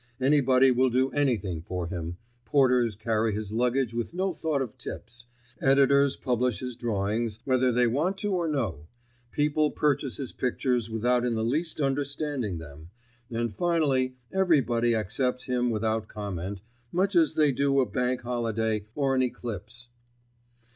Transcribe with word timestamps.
Anybody 0.19 0.71
will 0.71 0.89
do 0.89 1.11
anything 1.11 1.61
for 1.61 1.85
him, 1.85 2.17
porters 2.43 2.95
carry 2.95 3.35
his 3.35 3.51
luggage 3.51 3.93
with 3.93 4.15
no 4.15 4.33
thought 4.33 4.59
of 4.63 4.75
tips, 4.75 5.27
editors 5.61 6.17
publish 6.17 6.59
his 6.59 6.75
drawings, 6.75 7.37
whether 7.45 7.71
they 7.71 7.85
want 7.85 8.17
to 8.17 8.33
or 8.33 8.47
no, 8.47 8.87
people 9.29 9.69
purchase 9.69 10.17
his 10.17 10.33
pictures 10.33 10.89
without 10.89 11.23
in 11.23 11.35
the 11.35 11.43
least 11.43 11.79
understanding 11.79 12.57
them, 12.57 12.89
and, 13.29 13.53
finally, 13.55 14.15
everybody 14.31 14.95
accepts 14.95 15.43
him 15.43 15.69
without 15.69 16.07
comment, 16.07 16.61
much 16.91 17.15
as 17.15 17.35
they 17.35 17.51
do 17.51 17.79
a 17.79 17.85
Bank 17.85 18.21
Holiday 18.21 18.87
or 18.95 19.13
an 19.13 19.21
eclipse. 19.21 19.87